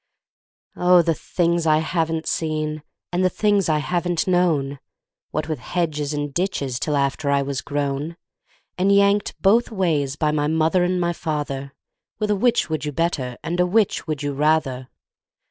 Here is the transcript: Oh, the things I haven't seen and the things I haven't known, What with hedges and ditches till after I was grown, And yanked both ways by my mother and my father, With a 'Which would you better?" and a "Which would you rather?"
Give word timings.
Oh, 0.75 1.03
the 1.03 1.13
things 1.13 1.67
I 1.67 1.77
haven't 1.77 2.25
seen 2.25 2.81
and 3.13 3.23
the 3.23 3.29
things 3.29 3.69
I 3.69 3.77
haven't 3.77 4.25
known, 4.25 4.79
What 5.29 5.47
with 5.47 5.59
hedges 5.59 6.11
and 6.11 6.33
ditches 6.33 6.79
till 6.79 6.97
after 6.97 7.29
I 7.29 7.43
was 7.43 7.61
grown, 7.61 8.17
And 8.79 8.91
yanked 8.91 9.39
both 9.43 9.69
ways 9.69 10.15
by 10.15 10.31
my 10.31 10.47
mother 10.47 10.83
and 10.83 10.99
my 10.99 11.13
father, 11.13 11.75
With 12.17 12.31
a 12.31 12.35
'Which 12.35 12.67
would 12.67 12.83
you 12.83 12.91
better?" 12.91 13.37
and 13.43 13.59
a 13.59 13.67
"Which 13.67 14.07
would 14.07 14.23
you 14.23 14.33
rather?" 14.33 14.87